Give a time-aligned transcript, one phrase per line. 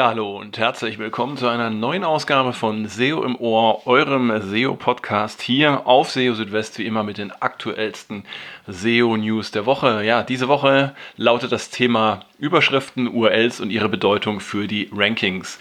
[0.00, 5.42] Ja, hallo und herzlich willkommen zu einer neuen Ausgabe von SEO im Ohr, eurem SEO-Podcast
[5.42, 8.24] hier auf SEO Südwest, wie immer mit den aktuellsten
[8.66, 10.02] SEO-News der Woche.
[10.02, 15.60] Ja, diese Woche lautet das Thema Überschriften, URLs und ihre Bedeutung für die Rankings.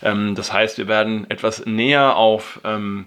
[0.00, 3.06] Ähm, das heißt, wir werden etwas näher auf ähm,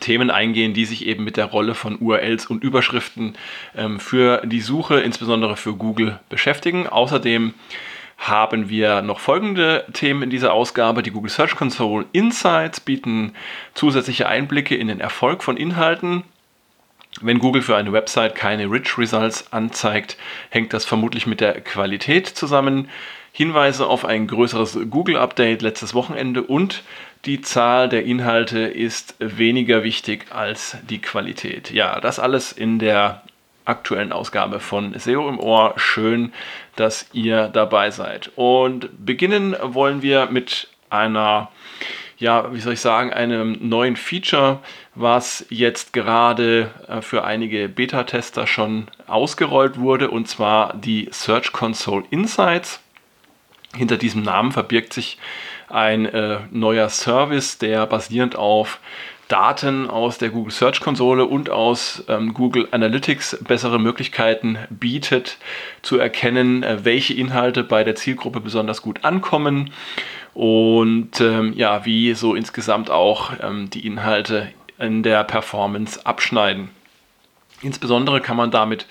[0.00, 3.34] Themen eingehen, die sich eben mit der Rolle von URLs und Überschriften
[3.74, 6.86] ähm, für die Suche, insbesondere für Google, beschäftigen.
[6.86, 7.54] Außerdem
[8.16, 11.02] haben wir noch folgende Themen in dieser Ausgabe.
[11.02, 13.34] Die Google Search Console Insights bieten
[13.74, 16.24] zusätzliche Einblicke in den Erfolg von Inhalten.
[17.20, 20.16] Wenn Google für eine Website keine Rich Results anzeigt,
[20.50, 22.88] hängt das vermutlich mit der Qualität zusammen.
[23.32, 26.82] Hinweise auf ein größeres Google-Update letztes Wochenende und
[27.26, 31.70] die Zahl der Inhalte ist weniger wichtig als die Qualität.
[31.70, 33.22] Ja, das alles in der
[33.66, 35.74] aktuellen Ausgabe von SEO im Ohr.
[35.76, 36.32] Schön,
[36.76, 38.30] dass ihr dabei seid.
[38.36, 41.50] Und beginnen wollen wir mit einer,
[42.16, 44.60] ja, wie soll ich sagen, einem neuen Feature,
[44.94, 52.04] was jetzt gerade äh, für einige Beta-Tester schon ausgerollt wurde, und zwar die Search Console
[52.10, 52.80] Insights.
[53.76, 55.18] Hinter diesem Namen verbirgt sich
[55.68, 58.78] ein äh, neuer Service, der basierend auf
[59.28, 65.38] Daten aus der Google Search Konsole und aus ähm, Google Analytics bessere Möglichkeiten bietet,
[65.82, 69.72] zu erkennen, äh, welche Inhalte bei der Zielgruppe besonders gut ankommen
[70.34, 74.48] und ähm, ja, wie so insgesamt auch ähm, die Inhalte
[74.78, 76.68] in der Performance abschneiden.
[77.62, 78.86] Insbesondere kann man damit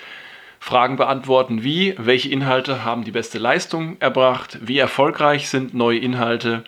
[0.60, 6.64] Fragen beantworten wie, welche Inhalte haben die beste Leistung erbracht, wie erfolgreich sind neue Inhalte,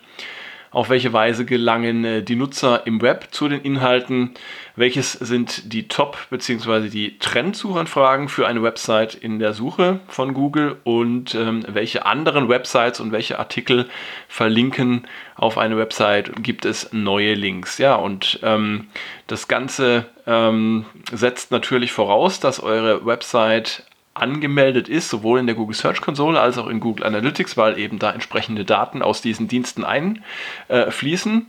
[0.78, 4.36] auf welche Weise gelangen äh, die Nutzer im Web zu den Inhalten,
[4.76, 6.90] welches sind die Top- bzw.
[6.90, 13.00] die Trendsuchanfragen für eine Website in der Suche von Google und ähm, welche anderen Websites
[13.00, 13.90] und welche Artikel
[14.28, 17.80] verlinken auf eine Website, gibt es neue Links.
[17.80, 18.86] Ja, und ähm,
[19.26, 23.84] das Ganze ähm, setzt natürlich voraus, dass eure Website
[24.22, 28.00] angemeldet ist, sowohl in der Google Search Konsole als auch in Google Analytics, weil eben
[28.00, 31.48] da entsprechende Daten aus diesen Diensten einfließen.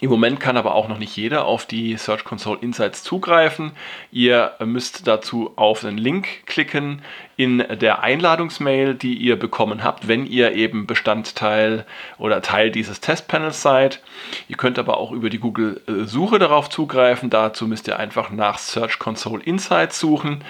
[0.00, 3.70] Im Moment kann aber auch noch nicht jeder auf die Search Console Insights zugreifen.
[4.10, 7.02] Ihr müsst dazu auf den Link klicken
[7.36, 11.86] in der Einladungsmail, die ihr bekommen habt, wenn ihr eben Bestandteil
[12.18, 14.02] oder Teil dieses Testpanels seid.
[14.48, 17.30] Ihr könnt aber auch über die Google Suche darauf zugreifen.
[17.30, 20.42] Dazu müsst ihr einfach nach Search Console Insights suchen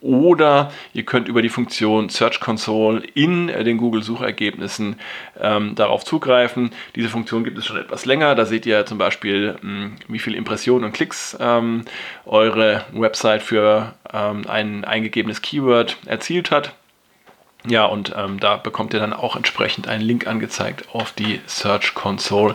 [0.00, 4.96] oder ihr könnt über die Funktion Search Console in den Google Suchergebnissen
[5.40, 6.70] ähm, darauf zugreifen.
[6.94, 8.34] Diese Funktion gibt es schon etwas länger.
[8.34, 11.84] Da seht ihr zum Beispiel, mh, hm, wie viele Impressionen und Klicks ähm,
[12.24, 16.74] eure Website für ähm, ein eingegebenes Keyword erzielt hat.
[17.68, 21.94] Ja, und ähm, da bekommt ihr dann auch entsprechend einen Link angezeigt auf die Search
[21.94, 22.54] Console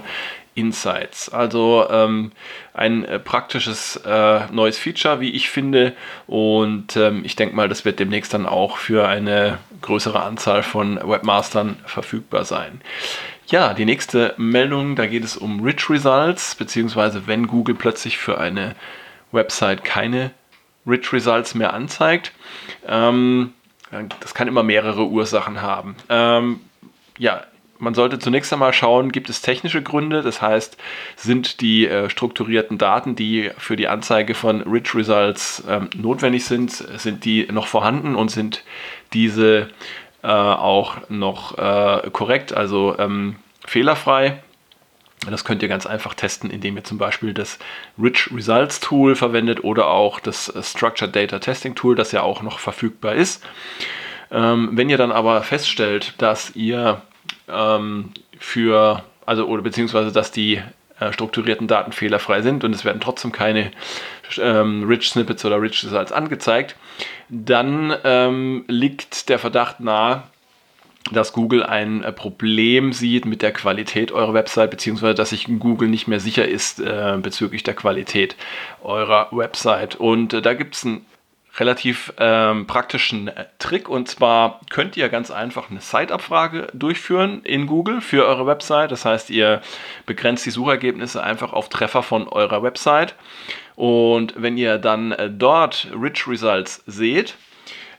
[0.53, 1.29] Insights.
[1.29, 2.31] Also ähm,
[2.73, 5.93] ein äh, praktisches äh, neues Feature, wie ich finde.
[6.27, 10.99] Und ähm, ich denke mal, das wird demnächst dann auch für eine größere Anzahl von
[11.03, 12.81] Webmastern verfügbar sein.
[13.47, 18.37] Ja, die nächste Meldung, da geht es um Rich Results, beziehungsweise wenn Google plötzlich für
[18.37, 18.75] eine
[19.31, 20.31] Website keine
[20.85, 22.31] Rich Results mehr anzeigt.
[22.87, 23.53] Ähm,
[24.19, 25.95] das kann immer mehrere Ursachen haben.
[26.09, 26.61] Ähm,
[27.17, 27.43] ja,
[27.81, 30.77] man sollte zunächst einmal schauen, gibt es technische Gründe, das heißt,
[31.15, 36.71] sind die äh, strukturierten Daten, die für die Anzeige von Rich Results ähm, notwendig sind,
[36.71, 38.63] sind die noch vorhanden und sind
[39.13, 39.69] diese
[40.21, 44.41] äh, auch noch äh, korrekt, also ähm, fehlerfrei.
[45.27, 47.57] Das könnt ihr ganz einfach testen, indem ihr zum Beispiel das
[48.01, 52.43] Rich Results Tool verwendet oder auch das äh, Structured Data Testing Tool, das ja auch
[52.43, 53.43] noch verfügbar ist.
[54.29, 57.01] Ähm, wenn ihr dann aber feststellt, dass ihr
[57.53, 60.61] ähm, für, also oder beziehungsweise dass die
[60.99, 63.71] äh, strukturierten Daten fehlerfrei sind und es werden trotzdem keine
[64.37, 66.75] ähm, Rich Snippets oder Rich Results angezeigt,
[67.29, 70.23] dann ähm, liegt der Verdacht nahe,
[71.11, 75.89] dass Google ein äh, Problem sieht mit der Qualität eurer Website, beziehungsweise dass sich Google
[75.89, 78.35] nicht mehr sicher ist äh, bezüglich der Qualität
[78.83, 79.95] eurer Website.
[79.95, 81.05] Und äh, da gibt es ein
[81.57, 83.89] relativ ähm, praktischen äh, Trick.
[83.89, 88.91] Und zwar könnt ihr ganz einfach eine Site-Abfrage durchführen in Google für eure Website.
[88.91, 89.61] Das heißt, ihr
[90.05, 93.15] begrenzt die Suchergebnisse einfach auf Treffer von eurer Website.
[93.75, 97.35] Und wenn ihr dann äh, dort Rich Results seht,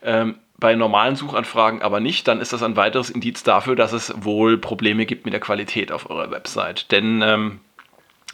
[0.03, 4.15] ähm, bei normalen Suchanfragen aber nicht, dann ist das ein weiteres Indiz dafür, dass es
[4.17, 6.93] wohl Probleme gibt mit der Qualität auf eurer Website.
[6.93, 7.61] Denn ähm,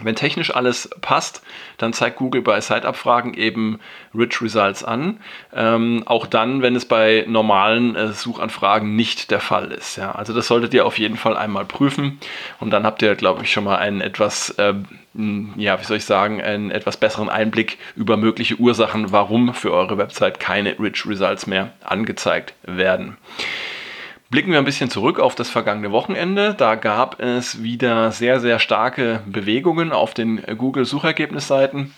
[0.01, 1.43] Wenn technisch alles passt,
[1.77, 3.81] dann zeigt Google bei Site-Abfragen eben
[4.15, 5.19] Rich Results an.
[5.53, 9.97] Ähm, auch dann, wenn es bei normalen äh, Suchanfragen nicht der Fall ist.
[9.97, 10.13] Ja.
[10.13, 12.21] Also das solltet ihr auf jeden Fall einmal prüfen
[12.61, 14.75] und dann habt ihr, glaube ich, schon mal einen etwas, äh,
[15.57, 19.99] ja, wie soll ich sagen, einen etwas besseren Einblick über mögliche Ursachen, warum für eure
[19.99, 23.17] Website keine Rich Results mehr angezeigt werden.
[24.31, 26.53] Blicken wir ein bisschen zurück auf das vergangene Wochenende.
[26.53, 31.95] Da gab es wieder sehr, sehr starke Bewegungen auf den Google-Suchergebnisseiten.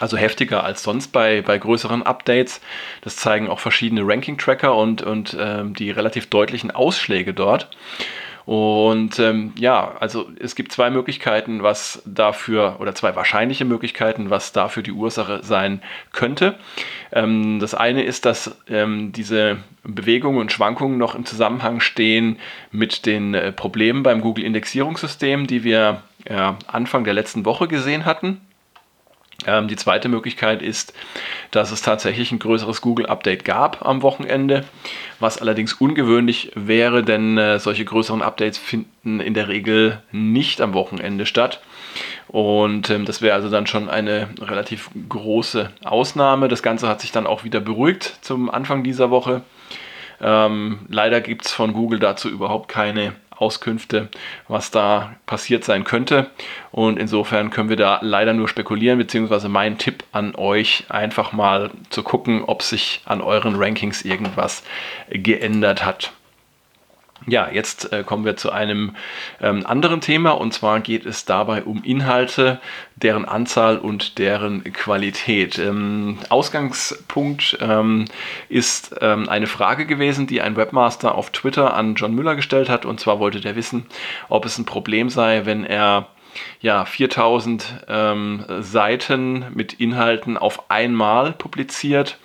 [0.00, 2.62] Also heftiger als sonst bei, bei größeren Updates.
[3.02, 7.68] Das zeigen auch verschiedene Ranking-Tracker und, und ähm, die relativ deutlichen Ausschläge dort.
[8.46, 14.52] Und ähm, ja, also es gibt zwei Möglichkeiten, was dafür, oder zwei wahrscheinliche Möglichkeiten, was
[14.52, 15.80] dafür die Ursache sein
[16.12, 16.56] könnte.
[17.12, 22.38] Ähm, das eine ist, dass ähm, diese Bewegungen und Schwankungen noch im Zusammenhang stehen
[22.70, 28.40] mit den äh, Problemen beim Google-Indexierungssystem, die wir ja, Anfang der letzten Woche gesehen hatten.
[29.46, 30.94] Ähm, die zweite Möglichkeit ist,
[31.50, 34.64] dass es tatsächlich ein größeres Google-Update gab am Wochenende,
[35.20, 40.74] was allerdings ungewöhnlich wäre, denn äh, solche größeren Updates finden in der Regel nicht am
[40.74, 41.60] Wochenende statt.
[42.28, 46.48] Und ähm, das wäre also dann schon eine relativ große Ausnahme.
[46.48, 49.42] Das Ganze hat sich dann auch wieder beruhigt zum Anfang dieser Woche.
[50.20, 54.08] Ähm, leider gibt es von Google dazu überhaupt keine Auskünfte,
[54.48, 56.30] was da passiert sein könnte.
[56.70, 61.70] Und insofern können wir da leider nur spekulieren, beziehungsweise mein Tipp an euch, einfach mal
[61.90, 64.62] zu gucken, ob sich an euren Rankings irgendwas
[65.10, 66.12] geändert hat.
[67.26, 68.96] Ja, jetzt äh, kommen wir zu einem
[69.40, 70.32] ähm, anderen Thema.
[70.32, 72.60] Und zwar geht es dabei um Inhalte,
[72.96, 75.58] deren Anzahl und deren Qualität.
[75.58, 78.04] Ähm, Ausgangspunkt ähm,
[78.50, 82.84] ist ähm, eine Frage gewesen, die ein Webmaster auf Twitter an John Müller gestellt hat.
[82.84, 83.86] Und zwar wollte der wissen,
[84.28, 86.08] ob es ein Problem sei, wenn er
[86.60, 92.18] ja, 4000 ähm, Seiten mit Inhalten auf einmal publiziert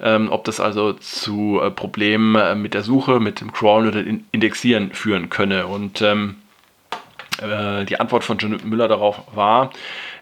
[0.00, 4.02] ähm, ob das also zu äh, Problemen äh, mit der Suche, mit dem Crawlen oder
[4.02, 5.66] dem Indexieren führen könne.
[5.66, 6.36] Und ähm,
[7.40, 9.70] äh, die Antwort von John Müller darauf war,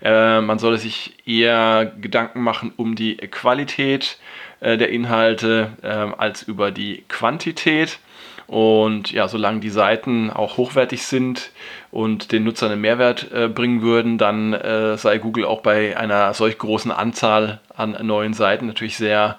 [0.03, 4.19] äh, man solle sich eher Gedanken machen um die Qualität
[4.61, 7.99] äh, der Inhalte ähm, als über die Quantität.
[8.47, 11.53] Und ja, solange die Seiten auch hochwertig sind
[11.93, 16.35] und den Nutzern einen Mehrwert äh, bringen würden, dann äh, sei Google auch bei einer
[16.35, 19.39] solch großen Anzahl an neuen Seiten natürlich sehr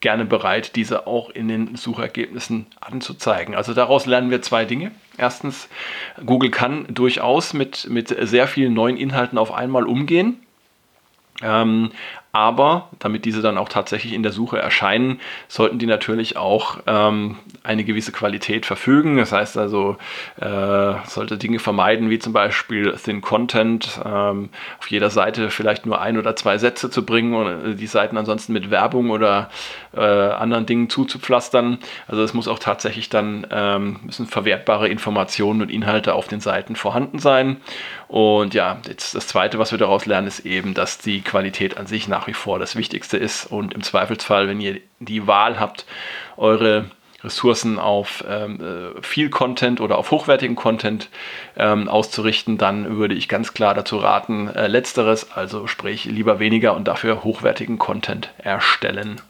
[0.00, 3.54] gerne bereit, diese auch in den Suchergebnissen anzuzeigen.
[3.54, 4.92] Also daraus lernen wir zwei Dinge.
[5.18, 5.68] Erstens,
[6.24, 10.40] Google kann durchaus mit, mit sehr vielen neuen Inhalten auf einmal umgehen.
[11.42, 11.90] Ähm,
[12.32, 17.36] aber damit diese dann auch tatsächlich in der Suche erscheinen, sollten die natürlich auch ähm,
[17.64, 19.16] eine gewisse Qualität verfügen.
[19.16, 19.96] Das heißt also,
[20.40, 26.00] äh, sollte Dinge vermeiden, wie zum Beispiel Thin Content, ähm, auf jeder Seite vielleicht nur
[26.00, 29.50] ein oder zwei Sätze zu bringen und die Seiten ansonsten mit Werbung oder
[29.92, 31.78] äh, anderen Dingen zuzupflastern.
[32.06, 36.76] Also es muss auch tatsächlich dann, ähm, müssen verwertbare Informationen und Inhalte auf den Seiten
[36.76, 37.56] vorhanden sein.
[38.06, 41.86] Und ja, jetzt das Zweite, was wir daraus lernen, ist eben, dass die Qualität an
[41.86, 43.46] sich nach nach wie vor das Wichtigste ist.
[43.46, 45.86] Und im Zweifelsfall, wenn ihr die Wahl habt,
[46.36, 46.90] eure
[47.24, 51.08] Ressourcen auf ähm, äh, viel Content oder auf hochwertigen Content
[51.56, 56.74] ähm, auszurichten, dann würde ich ganz klar dazu raten, äh, letzteres, also sprich lieber weniger
[56.74, 59.20] und dafür hochwertigen Content erstellen.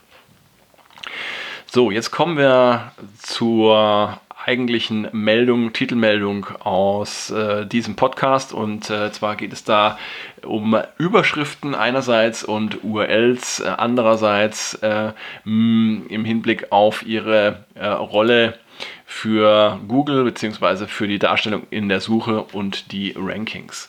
[1.66, 8.52] So, jetzt kommen wir zur eigentlichen Meldung, Titelmeldung aus äh, diesem Podcast.
[8.52, 9.98] Und äh, zwar geht es da
[10.42, 15.12] um Überschriften einerseits und URLs äh, andererseits äh,
[15.44, 18.58] im Hinblick auf ihre äh, Rolle
[19.04, 20.86] für Google bzw.
[20.86, 23.88] für die Darstellung in der Suche und die Rankings.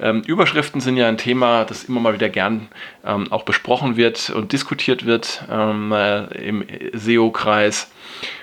[0.00, 2.68] Ähm, Überschriften sind ja ein Thema, das immer mal wieder gern
[3.04, 7.90] ähm, auch besprochen wird und diskutiert wird ähm, äh, im SEO-Kreis.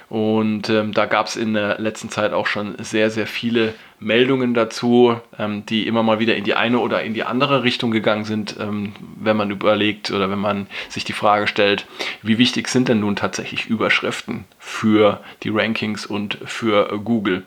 [0.10, 4.56] Und ähm, da gab es in der letzten Zeit auch schon sehr, sehr viele Meldungen
[4.56, 8.26] dazu, ähm, die immer mal wieder in die eine oder in die andere Richtung gegangen
[8.26, 11.86] sind, ähm, wenn man überlegt oder wenn man sich die Frage stellt,
[12.24, 17.44] wie wichtig sind denn nun tatsächlich Überschriften für die Rankings und für Google.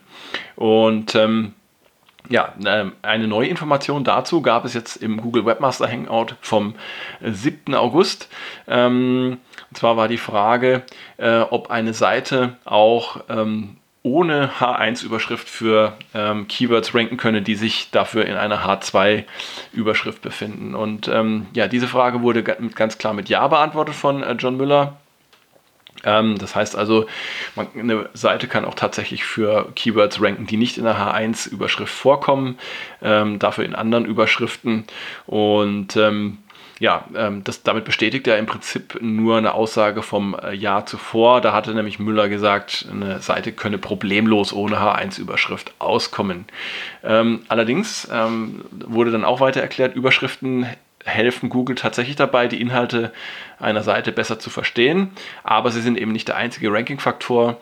[0.54, 1.54] Und ähm,
[2.28, 6.74] ja, ähm, eine neue Information dazu gab es jetzt im Google Webmaster Hangout vom
[7.20, 7.74] 7.
[7.74, 8.28] August.
[8.68, 9.38] Ähm,
[9.70, 10.82] und zwar war die Frage,
[11.16, 17.90] äh, ob eine Seite auch ähm, ohne H1-Überschrift für ähm, Keywords ranken könne, die sich
[17.90, 20.74] dafür in einer H2-Überschrift befinden.
[20.74, 24.96] Und ähm, ja, diese Frage wurde ganz klar mit Ja beantwortet von äh, John Müller.
[26.04, 27.06] Ähm, das heißt also,
[27.54, 32.58] man, eine Seite kann auch tatsächlich für Keywords ranken, die nicht in der H1-Überschrift vorkommen,
[33.02, 34.84] ähm, dafür in anderen Überschriften.
[35.26, 36.38] Und ähm,
[36.82, 41.40] ja, ähm, das, damit bestätigt er im Prinzip nur eine Aussage vom äh, Jahr zuvor.
[41.40, 46.46] Da hatte nämlich Müller gesagt, eine Seite könne problemlos ohne H1-Überschrift auskommen.
[47.04, 50.66] Ähm, allerdings ähm, wurde dann auch weiter erklärt, Überschriften
[51.04, 53.12] helfen Google tatsächlich dabei, die Inhalte
[53.59, 55.11] einer Seite besser zu verstehen,
[55.44, 57.59] aber sie sind eben nicht der einzige Ranking-Faktor.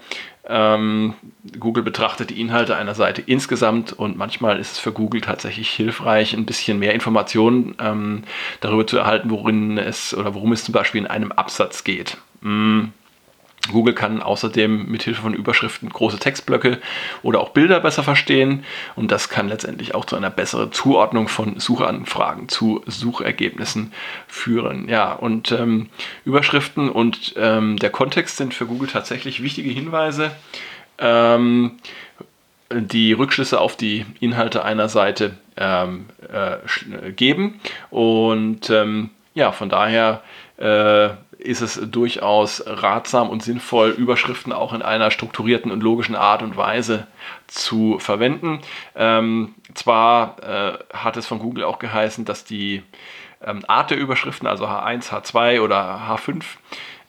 [0.47, 1.15] Ähm,
[1.59, 6.35] Google betrachtet die Inhalte einer Seite insgesamt und manchmal ist es für Google tatsächlich hilfreich,
[6.35, 8.25] ein bisschen mehr Informationen ähm,
[8.61, 12.17] darüber zu erhalten, worin es oder worum es zum Beispiel in einem Absatz geht.
[12.41, 12.87] Mm.
[13.73, 16.79] Google kann außerdem mit Hilfe von Überschriften große Textblöcke
[17.23, 18.65] oder auch Bilder besser verstehen.
[18.97, 23.93] Und das kann letztendlich auch zu einer besseren Zuordnung von Suchanfragen zu Suchergebnissen
[24.29, 24.89] führen.
[24.89, 25.89] Ja, und ähm,
[26.25, 30.31] Überschriften und ähm, der Kontext sind für Google tatsächlich wichtige Hinweise,
[30.99, 31.79] ähm,
[32.73, 37.61] die Rückschlüsse auf die Inhalte einer Seite ähm, äh, geben.
[37.91, 40.23] Und ähm, ja, von daher
[40.57, 41.11] äh,
[41.41, 46.57] ist es durchaus ratsam und sinnvoll, Überschriften auch in einer strukturierten und logischen Art und
[46.57, 47.07] Weise
[47.47, 48.61] zu verwenden.
[48.95, 52.83] Ähm, zwar äh, hat es von Google auch geheißen, dass die
[53.43, 56.45] ähm, Art der Überschriften, also H1, H2 oder H5,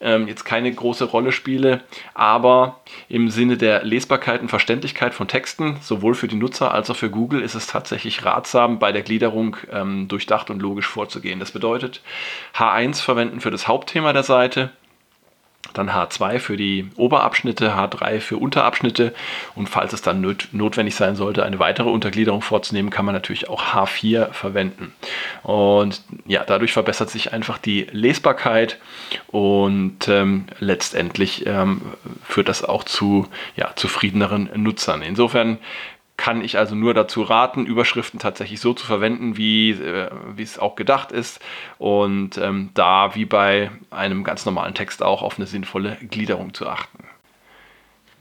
[0.02, 1.82] ähm, jetzt keine große Rolle spiele,
[2.14, 6.96] aber im Sinne der Lesbarkeit und Verständlichkeit von Texten, sowohl für die Nutzer als auch
[6.96, 11.40] für Google, ist es tatsächlich ratsam, bei der Gliederung ähm, durchdacht und logisch vorzugehen.
[11.40, 12.02] Das bedeutet,
[12.56, 14.72] H1 verwenden für das Hauptthema der Seite,
[15.74, 19.14] dann H2 für die Oberabschnitte, H3 für Unterabschnitte
[19.56, 23.64] und falls es dann notwendig sein sollte, eine weitere Untergliederung vorzunehmen, kann man natürlich auch
[23.64, 24.94] H4 verwenden.
[25.44, 28.80] Und ja, dadurch verbessert sich einfach die Lesbarkeit
[29.28, 31.82] und ähm, letztendlich ähm,
[32.24, 35.02] führt das auch zu ja, zufriedeneren Nutzern.
[35.02, 35.58] Insofern
[36.22, 40.76] kann ich also nur dazu raten, Überschriften tatsächlich so zu verwenden, wie, äh, es auch
[40.76, 41.40] gedacht ist.
[41.80, 46.70] Und ähm, da, wie bei einem ganz normalen Text, auch auf eine sinnvolle Gliederung zu
[46.70, 47.06] achten.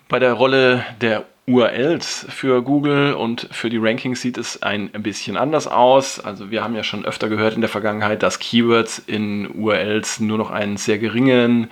[0.09, 5.37] Bei der Rolle der URLs für Google und für die Rankings sieht es ein bisschen
[5.37, 6.21] anders aus.
[6.21, 10.39] Also wir haben ja schon öfter gehört in der Vergangenheit, dass Keywords in URLs nur
[10.39, 11.69] noch einen sehr geringen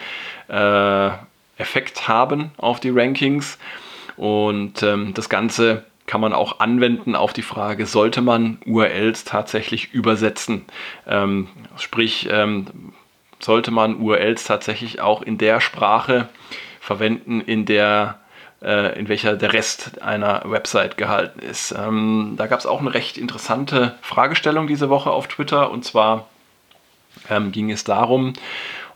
[0.48, 1.08] äh,
[1.56, 3.56] Effekt haben auf die Rankings.
[4.18, 9.92] Und ähm, das Ganze kann man auch anwenden auf die Frage, sollte man URLs tatsächlich
[9.92, 10.64] übersetzen?
[11.06, 12.66] Ähm, sprich, ähm,
[13.38, 16.28] sollte man URLs tatsächlich auch in der Sprache
[16.80, 18.18] verwenden, in der
[18.62, 21.72] äh, in welcher der Rest einer Website gehalten ist.
[21.72, 26.26] Ähm, da gab es auch eine recht interessante Fragestellung diese Woche auf Twitter und zwar
[27.30, 28.32] ähm, ging es darum,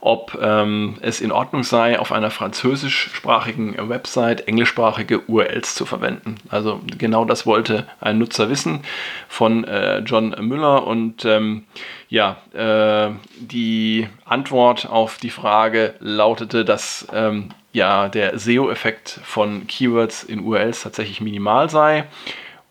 [0.03, 6.35] ob ähm, es in Ordnung sei, auf einer französischsprachigen Website englischsprachige URLs zu verwenden.
[6.49, 8.81] Also genau das wollte ein Nutzer wissen
[9.29, 11.67] von äh, John Müller und ähm,
[12.09, 20.25] ja, äh, die Antwort auf die Frage lautete, dass ähm, ja der SEO-Effekt von Keywords
[20.25, 22.07] in URLs tatsächlich minimal sei.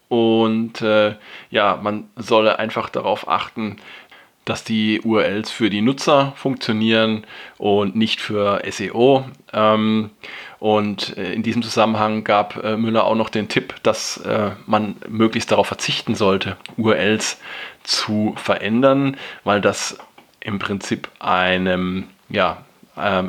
[0.10, 1.16] Und äh,
[1.50, 3.78] ja, man solle einfach darauf achten,
[4.51, 7.25] dass die URLs für die Nutzer funktionieren
[7.58, 9.24] und nicht für SEO.
[9.53, 10.10] Ähm,
[10.60, 14.98] und äh, in diesem Zusammenhang gab äh, Müller auch noch den Tipp, dass äh, man
[15.08, 17.39] möglichst darauf verzichten sollte, URLs
[17.84, 19.15] zu verändern,
[19.46, 19.98] weil das
[20.41, 22.65] im Prinzip einem ja,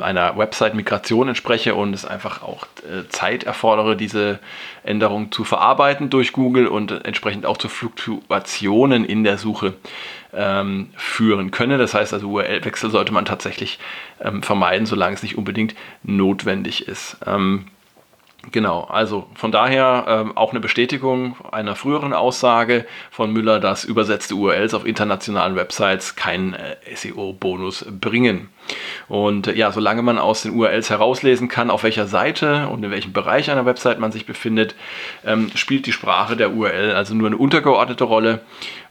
[0.01, 4.39] einer Website-Migration entspreche und es einfach auch äh, Zeit erfordere, diese
[4.83, 9.73] Änderung zu verarbeiten durch Google und entsprechend auch zu Fluktuationen in der Suche
[10.33, 11.77] ähm, führen könne.
[11.77, 13.79] Das heißt also, URL-Wechsel sollte man tatsächlich
[14.21, 17.17] ähm, vermeiden, solange es nicht unbedingt notwendig ist.
[17.25, 17.65] Ähm,
[18.51, 24.35] Genau, also von daher ähm, auch eine Bestätigung einer früheren Aussage von Müller, dass übersetzte
[24.35, 28.49] URLs auf internationalen Websites keinen äh, SEO-Bonus bringen.
[29.07, 32.91] Und äh, ja, solange man aus den URLs herauslesen kann, auf welcher Seite und in
[32.91, 34.75] welchem Bereich einer Website man sich befindet,
[35.25, 38.41] ähm, spielt die Sprache der URL also nur eine untergeordnete Rolle.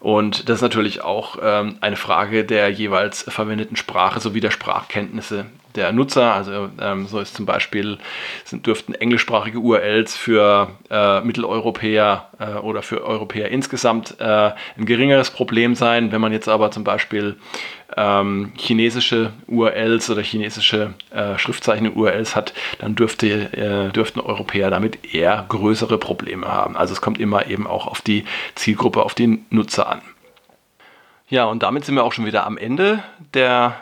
[0.00, 5.46] Und das ist natürlich auch ähm, eine Frage der jeweils verwendeten Sprache sowie der Sprachkenntnisse
[5.74, 6.34] der Nutzer.
[6.34, 7.98] Also ähm, so ist zum Beispiel,
[8.44, 15.30] sind, dürften englischsprachige URLs für äh, Mitteleuropäer äh, oder für Europäer insgesamt äh, ein geringeres
[15.30, 16.12] Problem sein.
[16.12, 17.36] Wenn man jetzt aber zum Beispiel
[17.96, 25.14] ähm, chinesische URLs oder chinesische äh, Schriftzeichen URLs hat, dann dürfte, äh, dürften Europäer damit
[25.14, 26.76] eher größere Probleme haben.
[26.76, 30.02] Also es kommt immer eben auch auf die Zielgruppe, auf den Nutzer an.
[31.28, 33.02] Ja, und damit sind wir auch schon wieder am Ende
[33.34, 33.76] der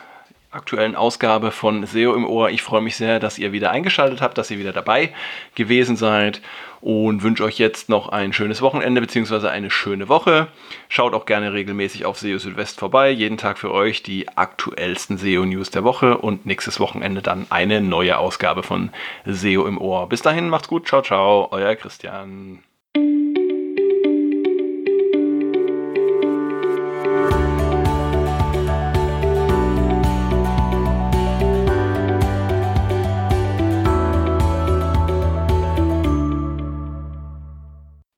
[0.51, 2.49] aktuellen Ausgabe von SEO im Ohr.
[2.49, 5.13] Ich freue mich sehr, dass ihr wieder eingeschaltet habt, dass ihr wieder dabei
[5.55, 6.41] gewesen seid
[6.81, 9.47] und wünsche euch jetzt noch ein schönes Wochenende bzw.
[9.47, 10.47] eine schöne Woche.
[10.89, 13.11] Schaut auch gerne regelmäßig auf SEO Südwest vorbei.
[13.11, 18.17] Jeden Tag für euch die aktuellsten SEO-News der Woche und nächstes Wochenende dann eine neue
[18.17, 18.89] Ausgabe von
[19.25, 20.09] SEO im Ohr.
[20.09, 20.87] Bis dahin, macht's gut.
[20.87, 21.47] Ciao, ciao.
[21.51, 22.63] Euer Christian.